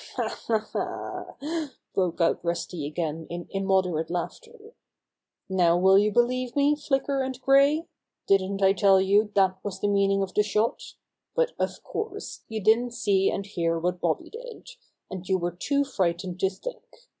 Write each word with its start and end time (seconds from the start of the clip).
"Ha! 0.15 0.35
Ha! 0.47 0.65
Ha!" 1.37 1.69
broke 1.93 2.21
out 2.21 2.43
Rusty 2.43 2.87
again 2.87 3.27
in 3.29 3.45
immoderate 3.51 4.09
laughter. 4.09 4.73
"Now 5.47 5.77
will 5.77 5.99
you 5.99 6.11
believe 6.11 6.55
me, 6.55 6.75
Flicker 6.75 7.21
and 7.21 7.39
Gray? 7.39 7.85
Didn't 8.25 8.63
I 8.63 8.73
tell 8.73 8.99
you 8.99 9.29
that 9.35 9.63
was 9.63 9.79
the 9.79 9.87
meaning 9.87 10.23
of 10.23 10.33
the 10.33 10.41
shot? 10.41 10.95
But, 11.35 11.51
of 11.59 11.83
course, 11.83 12.41
you 12.49 12.63
didn't 12.63 12.95
see 12.95 13.29
and 13.29 13.45
hear 13.45 13.77
what 13.77 14.01
Bobby 14.01 14.31
did, 14.31 14.69
and 15.11 15.29
you 15.29 15.37
were 15.37 15.51
too 15.51 15.83
frightened 15.83 16.39
to 16.39 16.49
think. 16.49 16.81